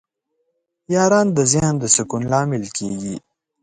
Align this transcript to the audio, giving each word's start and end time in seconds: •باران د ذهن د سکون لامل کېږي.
•باران 0.89 1.27
د 1.37 1.39
ذهن 1.51 1.75
د 1.79 1.83
سکون 1.95 2.23
لامل 2.31 2.63
کېږي. 2.77 3.15